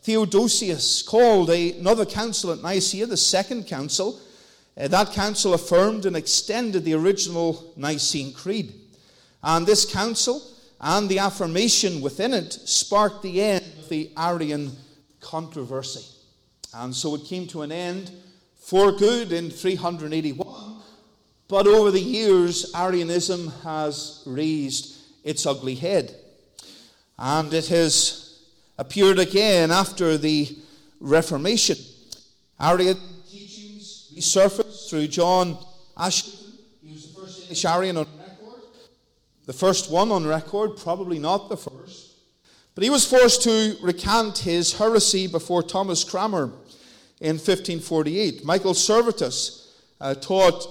[0.02, 4.20] Theodosius called another council at Nicaea, the Second Council.
[4.78, 8.72] Uh, that council affirmed and extended the original Nicene Creed.
[9.42, 10.42] And this council
[10.80, 14.72] and the affirmation within it sparked the end of the Arian
[15.20, 16.04] controversy.
[16.74, 18.10] And so it came to an end
[18.56, 20.82] for good in 381.
[21.48, 26.14] But over the years, Arianism has raised its ugly head.
[27.18, 28.40] And it has
[28.76, 30.56] appeared again after the
[31.00, 31.76] Reformation.
[32.60, 35.56] Arian teachings resurfaced through John.
[35.56, 38.06] He was the first Arian on.
[39.46, 42.14] The first one on record, probably not the first.
[42.74, 46.50] But he was forced to recant his heresy before Thomas Cranmer
[47.20, 48.44] in 1548.
[48.44, 50.66] Michael Servetus uh, taught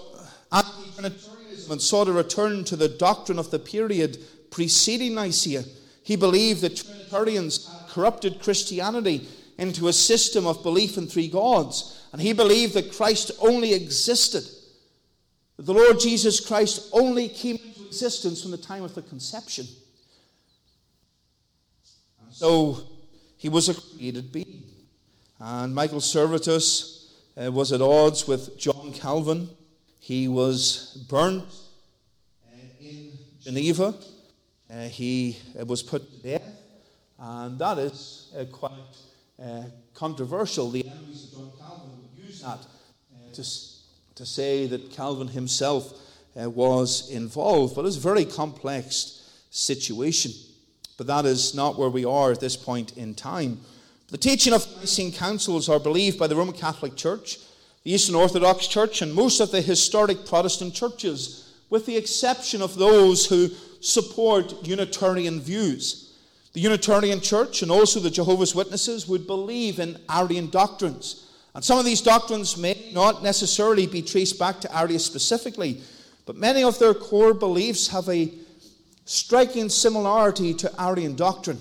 [0.52, 4.18] anti Trinitarianism and sought a return to the doctrine of the period
[4.52, 5.64] preceding Nicaea.
[6.04, 12.08] He believed that Trinitarians corrupted Christianity into a system of belief in three gods.
[12.12, 14.44] And he believed that Christ only existed,
[15.58, 19.66] that the Lord Jesus Christ only came existence from the time of the conception.
[22.32, 22.80] So
[23.38, 24.64] he was a created being.
[25.40, 29.50] And Michael Servetus uh, was at odds with John Calvin.
[30.00, 31.46] He was burnt
[32.46, 33.96] uh, in Geneva.
[34.70, 36.48] Uh, he uh, was put to death.
[37.18, 38.72] And that is uh, quite
[39.42, 40.70] uh, controversial.
[40.70, 42.60] The enemies of John Calvin would use that
[43.34, 43.44] to,
[44.16, 45.94] to say that Calvin himself
[46.40, 47.76] Uh, was involved.
[47.76, 50.34] But it was a very complex situation.
[50.98, 53.60] But that is not where we are at this point in time.
[54.10, 57.40] The teaching of Nicene Councils are believed by the Roman Catholic Church,
[57.84, 62.76] the Eastern Orthodox Church, and most of the historic Protestant churches, with the exception of
[62.76, 66.14] those who support Unitarian views.
[66.54, 71.28] The Unitarian Church and also the Jehovah's Witnesses would believe in Arian doctrines.
[71.54, 75.82] And some of these doctrines may not necessarily be traced back to Arius specifically,
[76.26, 78.32] but many of their core beliefs have a
[79.06, 81.60] striking similarity to Arian doctrine.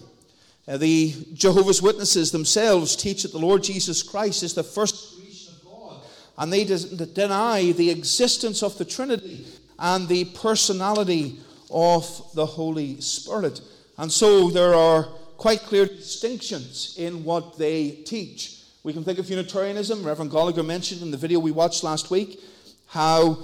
[0.67, 5.53] Uh, the Jehovah's Witnesses themselves teach that the Lord Jesus Christ is the first creation
[5.55, 5.97] of God,
[6.39, 9.45] and they deny the existence of the Trinity
[9.79, 11.39] and the personality
[11.71, 13.61] of the Holy Spirit.
[13.99, 15.05] And so there are
[15.37, 18.63] quite clear distinctions in what they teach.
[18.83, 20.03] We can think of Unitarianism.
[20.05, 22.41] Reverend Gallagher mentioned in the video we watched last week
[22.87, 23.39] how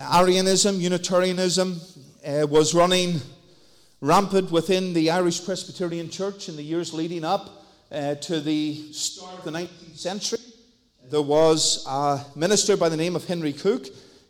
[0.00, 1.80] Arianism, Unitarianism,
[2.24, 3.20] uh, was running
[4.00, 9.38] rampant within the Irish Presbyterian Church in the years leading up uh, to the start
[9.38, 10.38] of the 19th century.
[11.10, 13.86] There was a minister by the name of Henry Cooke.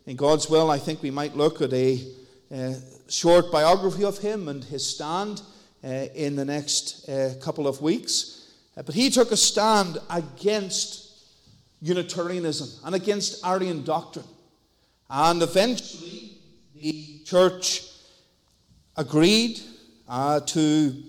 [0.07, 2.03] In God's will, I think we might look at a
[2.51, 2.73] uh,
[3.09, 5.43] short biography of him and his stand
[5.85, 8.49] uh, in the next uh, couple of weeks.
[8.75, 11.13] Uh, but he took a stand against
[11.83, 14.25] Unitarianism and against Arian doctrine.
[15.11, 16.39] And eventually,
[16.75, 17.85] the church
[18.97, 19.61] agreed
[20.07, 21.03] uh, to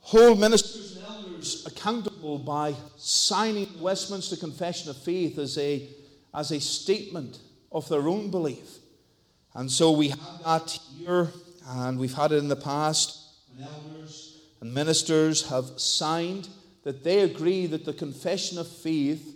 [0.00, 5.88] hold ministers and elders accountable by signing the Westminster Confession of Faith as a,
[6.34, 7.38] as a statement
[7.70, 8.78] of their own belief.
[9.54, 11.32] And so we have that here,
[11.66, 13.18] and we've had it in the past
[13.54, 16.48] when elders and ministers have signed
[16.84, 19.35] that they agree that the Confession of Faith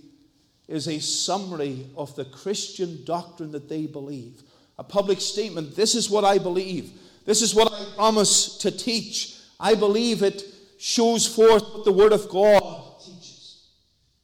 [0.71, 4.43] is a summary of the Christian doctrine that they believe
[4.81, 5.77] a public statement.
[5.77, 6.93] This is what I believe.
[7.27, 9.37] This is what I promise to teach.
[9.61, 10.43] I believe it
[10.79, 13.67] shows forth what the Word of God teaches.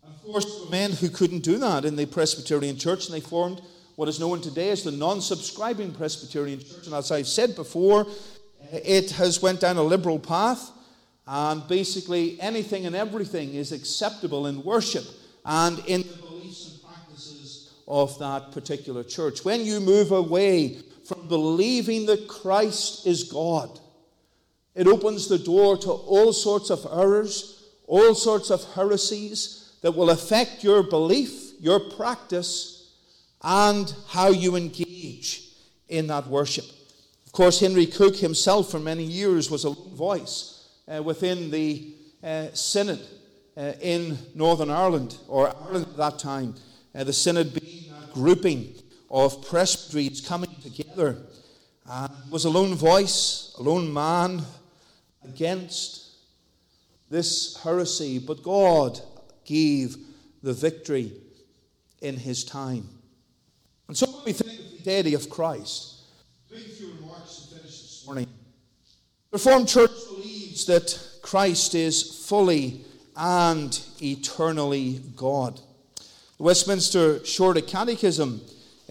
[0.02, 3.60] Of course, there men who couldn't do that in the Presbyterian Church, and they formed
[3.96, 6.86] what is known today as the non-subscribing Presbyterian Church.
[6.86, 8.06] And as I've said before,
[8.72, 10.70] it has went down a liberal path,
[11.26, 15.04] and basically anything and everything is acceptable in worship
[15.44, 16.02] and in
[17.86, 19.44] of that particular church.
[19.44, 23.78] When you move away from believing that Christ is God,
[24.74, 30.10] it opens the door to all sorts of errors, all sorts of heresies that will
[30.10, 32.92] affect your belief, your practice,
[33.42, 35.48] and how you engage
[35.88, 36.64] in that worship.
[37.24, 42.48] Of course, Henry Cooke himself, for many years, was a voice uh, within the uh,
[42.52, 43.00] synod
[43.56, 46.54] uh, in Northern Ireland, or Ireland at that time.
[46.94, 47.75] Uh, the synod being
[48.16, 48.74] grouping
[49.10, 51.18] of presbyteries coming together.
[51.88, 54.42] Uh, and was a lone voice, a lone man
[55.22, 56.14] against
[57.10, 58.98] this heresy, but God
[59.44, 59.96] gave
[60.42, 61.12] the victory
[62.00, 62.88] in his time.
[63.86, 66.02] And so when we think of the deity of Christ,
[66.50, 68.26] make a few remarks and finish this morning.
[69.30, 75.60] The Reformed Church believes that Christ is fully and eternally God.
[76.36, 78.42] The Westminster Shorter Catechism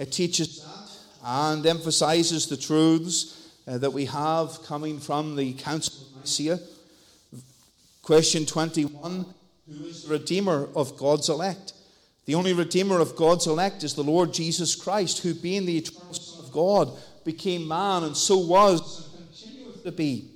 [0.10, 0.76] teaches that
[1.24, 6.60] and emphasizes the truths uh, that we have coming from the Council of Nicaea.
[8.02, 9.26] Question 21
[9.68, 11.74] Who is the Redeemer of God's elect?
[12.26, 16.16] The only Redeemer of God's elect is the Lord Jesus Christ, who, being the eternal
[16.16, 20.32] Son of God, became man and so was and continueth to be.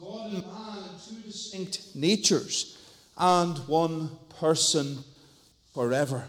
[0.00, 2.78] God and man in two distinct natures
[3.16, 5.04] and one person
[5.72, 6.24] forever.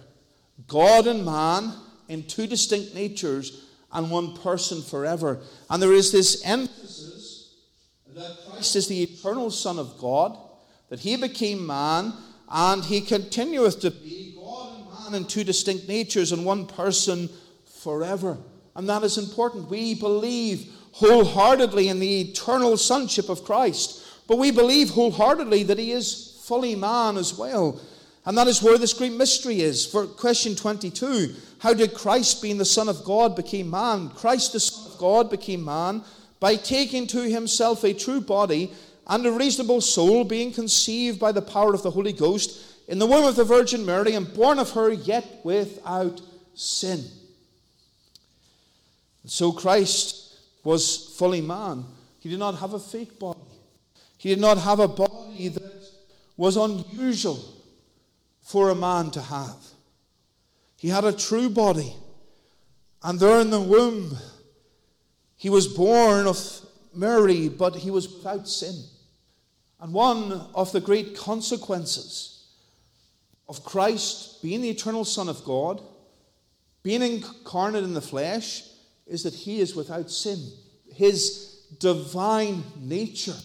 [0.67, 1.73] God and man
[2.08, 5.41] in two distinct natures and one person forever.
[5.69, 7.56] And there is this emphasis
[8.15, 10.38] that Christ is the eternal Son of God,
[10.89, 12.13] that he became man,
[12.49, 17.29] and he continueth to be God and man in two distinct natures and one person
[17.82, 18.38] forever.
[18.75, 19.69] And that is important.
[19.69, 25.91] We believe wholeheartedly in the eternal sonship of Christ, but we believe wholeheartedly that he
[25.91, 27.82] is fully man as well.
[28.26, 29.86] And that is where this great mystery is.
[29.86, 34.10] For question 22 How did Christ, being the Son of God, become man?
[34.10, 36.04] Christ, the Son of God, became man
[36.40, 38.72] by taking to himself a true body
[39.08, 43.06] and a reasonable soul, being conceived by the power of the Holy Ghost in the
[43.06, 46.22] womb of the Virgin Mary and born of her, yet without
[46.54, 47.04] sin.
[49.26, 51.86] So Christ was fully man.
[52.20, 53.40] He did not have a fake body,
[54.18, 55.74] he did not have a body that
[56.38, 57.62] was unusual
[58.43, 59.58] for a man to have.
[60.77, 61.95] He had a true body.
[63.01, 64.17] And there in the womb,
[65.36, 66.39] he was born of
[66.93, 68.84] Mary, but he was without sin.
[69.79, 72.45] And one of the great consequences
[73.49, 75.82] of Christ being the eternal Son of God,
[76.84, 78.63] being incarnate in the flesh,
[79.06, 80.39] is that he is without sin.
[80.93, 83.38] His divine nature,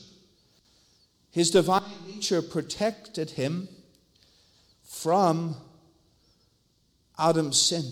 [1.31, 3.69] his divine nature protected him
[5.03, 5.55] from
[7.19, 7.85] Adam's sin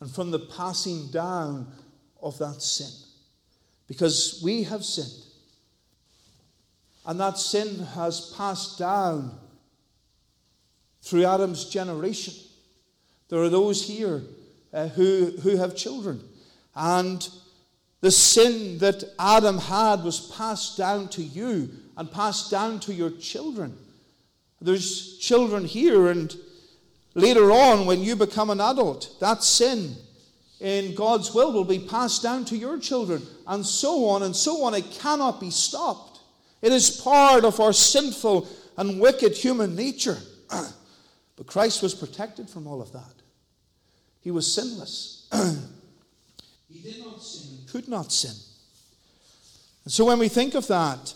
[0.00, 1.72] and from the passing down
[2.20, 2.90] of that sin.
[3.86, 5.24] Because we have sinned.
[7.06, 9.38] And that sin has passed down
[11.02, 12.34] through Adam's generation.
[13.28, 14.22] There are those here
[14.72, 16.20] uh, who, who have children.
[16.74, 17.28] And
[18.00, 23.10] the sin that Adam had was passed down to you and passed down to your
[23.10, 23.78] children.
[24.64, 26.34] There's children here, and
[27.14, 29.94] later on, when you become an adult, that sin
[30.58, 34.64] in God's will will be passed down to your children, and so on and so
[34.64, 34.72] on.
[34.72, 36.20] It cannot be stopped.
[36.62, 38.48] It is part of our sinful
[38.78, 40.16] and wicked human nature.
[40.48, 43.14] but Christ was protected from all of that.
[44.22, 45.28] He was sinless.
[46.70, 48.34] he did not sin, could not sin.
[49.84, 51.12] And so when we think of that,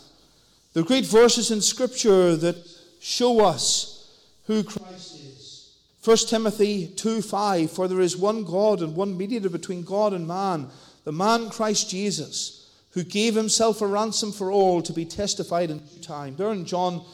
[0.75, 5.75] the great verses in Scripture that show us who Christ is.
[6.05, 10.27] 1 Timothy 2 5 For there is one God and one mediator between God and
[10.27, 10.69] man,
[11.05, 15.79] the man Christ Jesus, who gave himself a ransom for all to be testified in
[15.79, 16.37] due time.
[16.37, 17.05] There in John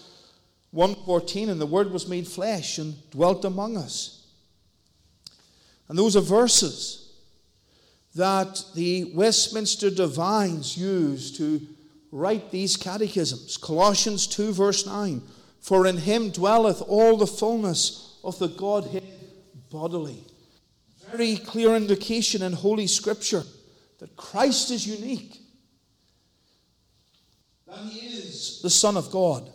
[0.73, 4.21] 1:14, and the Word was made flesh and dwelt among us.
[5.89, 7.09] And those are verses
[8.15, 11.67] that the Westminster divines use to
[12.13, 13.57] write these catechisms.
[13.57, 15.21] Colossians 2, verse 9.
[15.65, 19.03] For in him dwelleth all the fullness of the Godhead
[19.71, 20.23] bodily.
[21.11, 23.45] Very clear indication in Holy Scripture
[23.99, 25.41] that Christ is unique,
[27.67, 29.51] that he is the Son of God.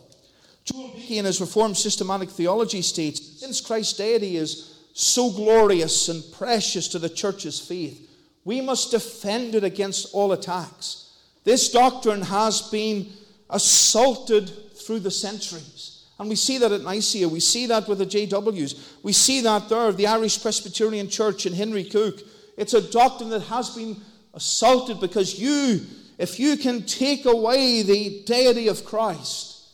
[0.64, 6.24] Joel Beeke, in his Reformed Systematic Theology, states since Christ's deity is so glorious and
[6.32, 8.10] precious to the church's faith,
[8.44, 11.18] we must defend it against all attacks.
[11.44, 13.12] This doctrine has been
[13.48, 15.89] assaulted through the centuries.
[16.20, 17.26] And we see that at Nicaea.
[17.26, 18.98] We see that with the JWs.
[19.02, 22.20] We see that there, the Irish Presbyterian Church and Henry Cooke.
[22.58, 23.96] It's a doctrine that has been
[24.34, 25.80] assaulted because you,
[26.18, 29.66] if you can take away the deity of Christ,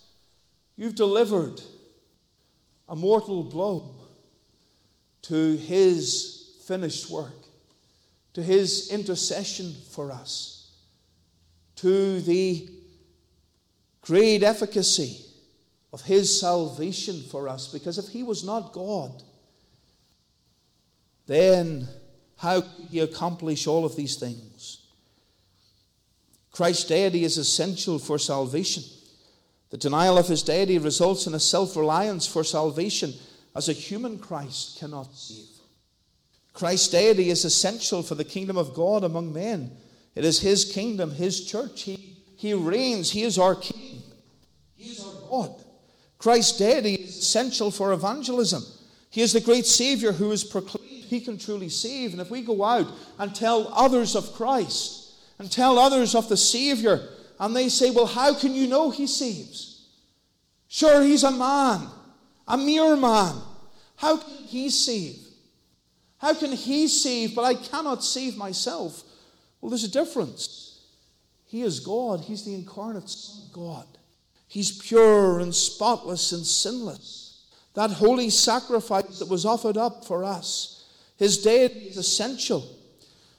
[0.76, 1.60] you've delivered
[2.88, 3.96] a mortal blow
[5.22, 7.44] to his finished work,
[8.34, 10.70] to his intercession for us,
[11.74, 12.68] to the
[14.00, 15.25] great efficacy
[15.92, 17.68] of his salvation for us.
[17.72, 19.22] Because if he was not God,
[21.26, 21.88] then
[22.36, 24.86] how could he accomplish all of these things?
[26.52, 28.82] Christ's deity is essential for salvation.
[29.70, 33.12] The denial of his deity results in a self reliance for salvation,
[33.54, 35.44] as a human Christ cannot save.
[36.52, 39.72] Christ's deity is essential for the kingdom of God among men.
[40.14, 41.82] It is his kingdom, his church.
[41.82, 43.10] He He reigns.
[43.10, 44.02] He is our King.
[44.76, 45.64] He is our God.
[46.18, 48.62] Christ's deity is essential for evangelism.
[49.10, 51.04] He is the great Savior who is proclaimed.
[51.04, 52.12] He can truly save.
[52.12, 52.88] And if we go out
[53.18, 57.00] and tell others of Christ and tell others of the Savior,
[57.38, 59.88] and they say, Well, how can you know He saves?
[60.68, 61.86] Sure, He's a man,
[62.48, 63.36] a mere man.
[63.96, 65.18] How can He save?
[66.18, 69.02] How can He save, but I cannot save myself?
[69.60, 70.80] Well, there's a difference.
[71.46, 73.86] He is God, He's the incarnate Son of God.
[74.46, 77.44] He's pure and spotless and sinless.
[77.74, 80.84] That holy sacrifice that was offered up for us,
[81.16, 82.66] His deity is essential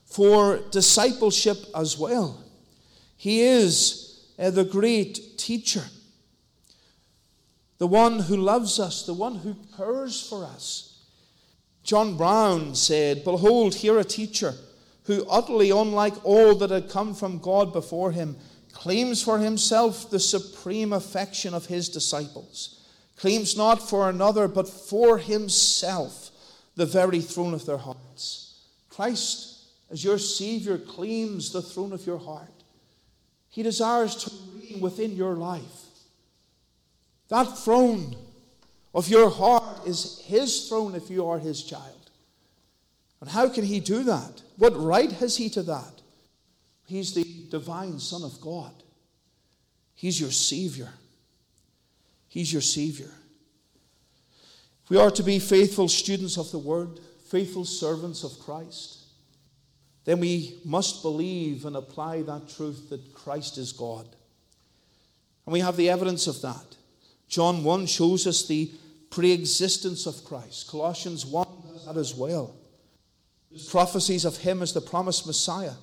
[0.06, 2.44] for discipleship as well.
[3.16, 5.84] He is uh, the great teacher,
[7.78, 11.00] the one who loves us, the one who cares for us.
[11.84, 14.54] John Brown said, Behold, here a teacher
[15.04, 18.36] who, utterly unlike all that had come from God before him,
[18.78, 25.18] claims for himself the supreme affection of his disciples, claims not for another, but for
[25.18, 26.30] himself
[26.76, 28.62] the very throne of their hearts.
[28.88, 32.52] Christ, as your Savior, claims the throne of your heart.
[33.50, 35.86] He desires to reign within your life.
[37.30, 38.16] That throne
[38.94, 42.12] of your heart is His throne if you are His child.
[43.22, 44.44] And how can He do that?
[44.58, 45.97] What right has He to that?
[46.88, 48.72] He's the divine Son of God.
[49.94, 50.90] He's your Savior.
[52.28, 53.12] He's your Savior.
[54.90, 58.98] We are to be faithful students of the Word, faithful servants of Christ,
[60.08, 64.08] then we must believe and apply that truth that Christ is God.
[65.46, 66.78] And we have the evidence of that.
[67.28, 68.72] John 1 shows us the
[69.10, 72.56] pre existence of Christ, Colossians 1 does that as well.
[73.52, 75.74] There's prophecies of him as the promised Messiah.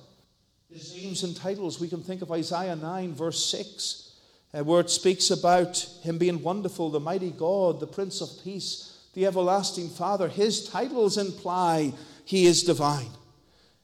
[0.71, 4.11] His names and titles, we can think of Isaiah 9, verse 6,
[4.53, 9.07] uh, where it speaks about him being wonderful, the mighty God, the Prince of Peace,
[9.13, 10.27] the everlasting Father.
[10.27, 11.93] His titles imply
[12.25, 13.11] he is divine.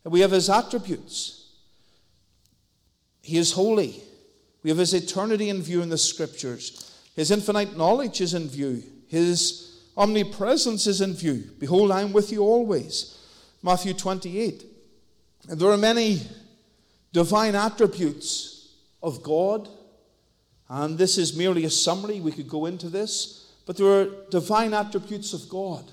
[0.03, 1.45] We have his attributes.
[3.21, 4.01] He is holy.
[4.63, 6.99] We have his eternity in view in the scriptures.
[7.15, 8.83] His infinite knowledge is in view.
[9.07, 11.51] His omnipresence is in view.
[11.59, 13.17] Behold, I am with you always.
[13.61, 14.65] Matthew 28.
[15.49, 16.21] And there are many
[17.13, 19.67] divine attributes of God.
[20.69, 22.21] And this is merely a summary.
[22.21, 23.51] We could go into this.
[23.65, 25.91] But there are divine attributes of God.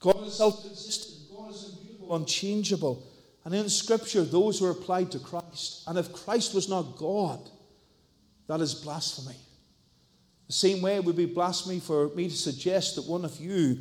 [0.00, 3.06] God is self existent God is immutable, unchangeable.
[3.44, 5.82] And in Scripture, those were applied to Christ.
[5.86, 7.40] And if Christ was not God,
[8.46, 9.36] that is blasphemy.
[10.46, 13.78] The same way it would be blasphemy for me to suggest that one of you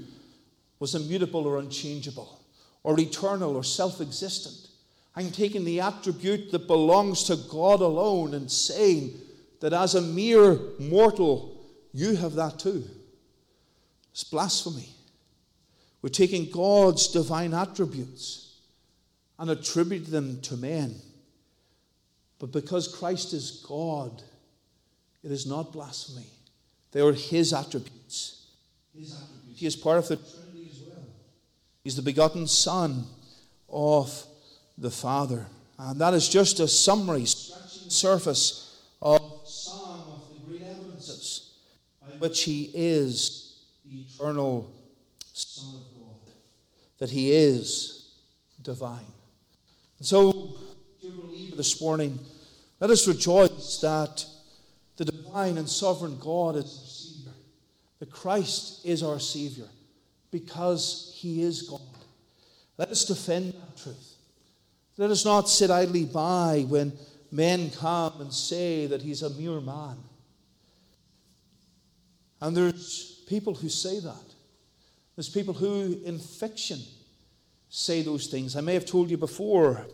[0.80, 2.41] was immutable or unchangeable,
[2.84, 4.70] or eternal or self existent.
[5.16, 9.14] I'm taking the attribute that belongs to God alone and saying
[9.59, 11.61] that as a mere mortal,
[11.93, 12.84] you have that too.
[14.11, 14.89] It's blasphemy.
[16.01, 18.57] We're taking God's divine attributes
[19.39, 20.95] and attributing them to men.
[22.39, 24.22] But because Christ is God,
[25.24, 26.28] it is not blasphemy.
[26.91, 28.47] They are His attributes.
[28.93, 29.59] His attributes.
[29.59, 31.05] He is part of the Trinity as well.
[31.84, 33.05] He's the begotten Son
[33.70, 34.26] of
[34.78, 35.45] the Father.
[35.78, 41.55] And that is just a summary, surface of some of the great evidences
[42.01, 44.71] by which He is the eternal
[45.34, 46.34] Son of God,
[46.99, 48.13] that He is
[48.61, 49.05] divine.
[49.97, 50.57] And so,
[51.55, 52.17] this morning,
[52.80, 54.26] let us rejoice that
[54.97, 57.32] the divine and sovereign God is our Savior,
[57.99, 59.67] that Christ is our Savior,
[60.32, 61.82] because He is God.
[62.78, 64.12] Let us defend that truth.
[64.97, 66.93] Let us not sit idly by when
[67.31, 69.97] men come and say that He's a mere man.
[72.39, 74.33] And there's people who say that.
[75.15, 76.79] There's people who, in fiction,
[77.69, 78.55] say those things.
[78.55, 79.85] I may have told you before,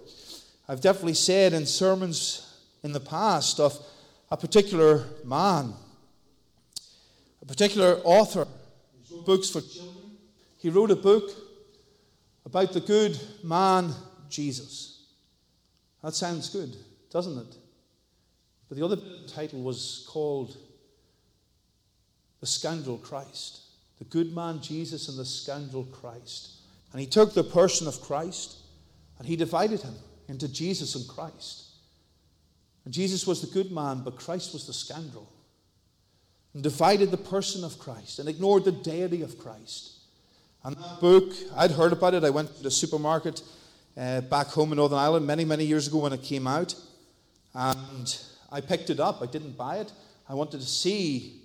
[0.67, 3.77] I've definitely said in sermons in the past of
[4.31, 5.73] a particular man,
[7.41, 8.47] a particular author,
[9.25, 10.17] books for children.
[10.57, 11.31] He wrote a book
[12.45, 13.93] about the good man
[14.29, 14.88] Jesus.
[16.03, 16.75] That sounds good,
[17.11, 17.55] doesn't it?
[18.67, 18.97] But the other
[19.27, 20.57] title was called
[22.39, 23.61] The Scoundrel Christ
[23.99, 26.51] the good man Jesus and the scoundrel Christ.
[26.91, 28.57] And he took the person of Christ
[29.19, 29.93] and he divided him
[30.27, 31.65] into Jesus and Christ.
[32.85, 35.29] And Jesus was the good man, but Christ was the scoundrel.
[36.53, 39.97] And divided the person of Christ and ignored the deity of Christ.
[40.63, 42.23] And that book, I'd heard about it.
[42.23, 43.43] I went to the supermarket
[43.99, 46.73] uh, back home in Northern Ireland many, many years ago when it came out.
[47.53, 48.17] And
[48.51, 49.21] I picked it up.
[49.21, 49.91] I didn't buy it.
[50.29, 51.41] I wanted to see.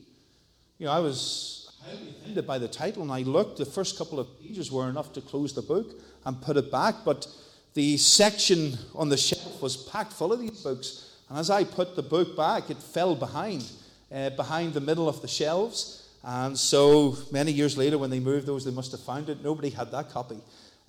[0.78, 3.58] You know, I was highly offended by the title, and I looked.
[3.58, 5.94] The first couple of pages were enough to close the book
[6.24, 7.26] and put it back, but
[7.74, 11.18] the section on the shelf was packed full of these books.
[11.28, 13.64] And as I put the book back, it fell behind,
[14.12, 16.08] uh, behind the middle of the shelves.
[16.22, 19.42] And so many years later, when they moved those, they must have found it.
[19.42, 20.38] Nobody had that copy.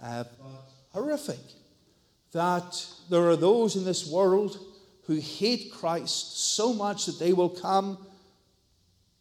[0.01, 0.25] Uh,
[0.95, 1.39] horrific
[2.31, 4.57] that there are those in this world
[5.05, 7.97] who hate Christ so much that they will come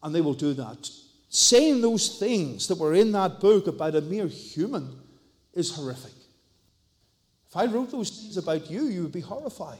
[0.01, 0.89] and they will do that.
[1.29, 4.99] Saying those things that were in that book about a mere human
[5.53, 6.13] is horrific.
[7.49, 9.77] If I wrote those things about you, you would be horrified.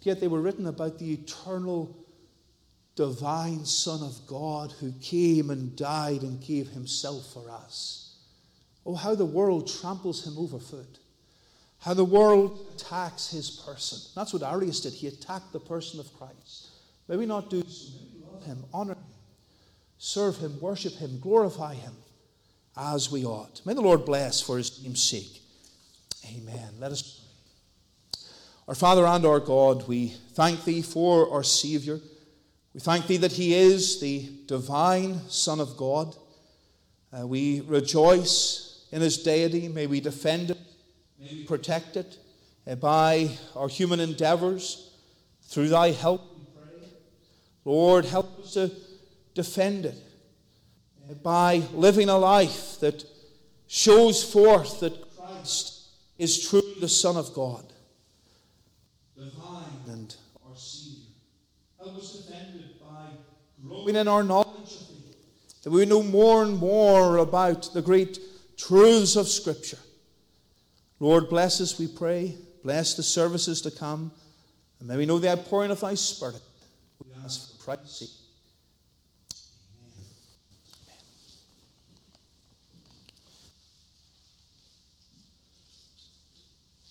[0.00, 1.96] Yet they were written about the eternal,
[2.94, 8.05] divine Son of God who came and died and gave himself for us.
[8.86, 11.00] Oh, how the world tramples him overfoot.
[11.80, 13.98] How the world attacks his person.
[14.14, 14.92] That's what Arius did.
[14.92, 16.68] He attacked the person of Christ.
[17.08, 17.92] May we not do so.
[18.44, 19.02] Him, honor him,
[19.98, 21.94] serve him, worship him, glorify him
[22.76, 23.60] as we ought.
[23.66, 25.42] May the Lord bless for his name's sake.
[26.36, 26.74] Amen.
[26.78, 27.22] Let us pray.
[28.68, 32.00] Our Father and our God, we thank thee for our Savior.
[32.74, 36.16] We thank thee that he is the divine Son of God.
[37.16, 39.68] Uh, we rejoice in his deity.
[39.68, 40.58] May we defend it
[41.18, 42.18] May we protect it
[42.66, 44.94] uh, by our human endeavors.
[45.42, 46.22] Through thy help.
[47.64, 48.70] Lord, help us to
[49.34, 49.96] defend it
[51.22, 53.04] by living a life that
[53.66, 55.88] shows forth that Christ
[56.18, 57.64] is truly the Son of God,
[59.16, 60.14] divine and
[60.48, 61.10] our Savior.
[61.78, 63.10] Help us defend it by
[63.66, 65.16] growing in our knowledge of thee,
[65.62, 68.18] that we know more and more about the great
[68.56, 69.78] truths of Scripture
[70.98, 72.36] Lord, bless us, we pray.
[72.62, 74.10] Bless the services to come.
[74.80, 76.40] And may we know the outpouring of thy Spirit.
[77.04, 78.25] We ask for Christ's sake.